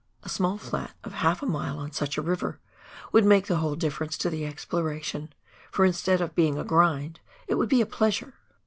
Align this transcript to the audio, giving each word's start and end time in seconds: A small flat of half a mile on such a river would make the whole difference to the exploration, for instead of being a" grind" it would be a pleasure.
A 0.23 0.29
small 0.29 0.57
flat 0.57 0.95
of 1.03 1.13
half 1.13 1.43
a 1.43 1.45
mile 1.45 1.77
on 1.77 1.91
such 1.91 2.17
a 2.17 2.23
river 2.23 2.59
would 3.11 3.23
make 3.23 3.45
the 3.45 3.57
whole 3.57 3.75
difference 3.75 4.17
to 4.17 4.31
the 4.31 4.47
exploration, 4.47 5.31
for 5.69 5.85
instead 5.85 6.21
of 6.21 6.33
being 6.33 6.57
a" 6.57 6.63
grind" 6.63 7.19
it 7.47 7.53
would 7.53 7.69
be 7.69 7.81
a 7.81 7.85
pleasure. 7.85 8.33